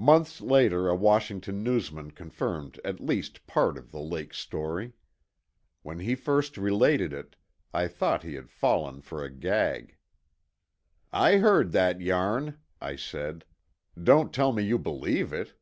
Months 0.00 0.40
later, 0.40 0.88
a 0.88 0.96
Washington 0.96 1.62
newsman 1.62 2.10
confirmed 2.10 2.80
at 2.84 2.98
least 2.98 3.46
part 3.46 3.78
of 3.78 3.92
the 3.92 4.00
lake 4.00 4.34
story. 4.34 4.94
When 5.82 6.00
he 6.00 6.16
first 6.16 6.56
related 6.58 7.12
it, 7.12 7.36
I 7.72 7.86
thought 7.86 8.24
he 8.24 8.34
had 8.34 8.50
fallen 8.50 9.02
for 9.02 9.22
a 9.24 9.30
gag. 9.30 9.96
"I 11.12 11.36
heard 11.36 11.70
that 11.70 12.00
yarn," 12.00 12.58
I 12.80 12.96
said. 12.96 13.44
"Don't 14.02 14.32
tell 14.34 14.50
me 14.52 14.64
you 14.64 14.80
believe 14.80 15.32
it?" 15.32 15.54